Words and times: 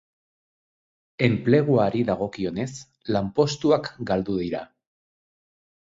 Enpleguari 1.27 2.03
dagokionez, 2.09 2.67
lanpostuak 3.19 3.95
galdu 4.13 4.43
dira. 4.45 4.67